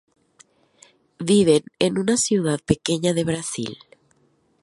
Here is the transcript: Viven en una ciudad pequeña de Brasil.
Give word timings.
Viven 1.19 1.63
en 1.77 1.99
una 1.99 2.17
ciudad 2.17 2.59
pequeña 2.65 3.13
de 3.13 3.23
Brasil. 3.23 3.77